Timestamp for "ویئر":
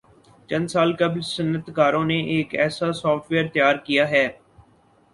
3.31-3.47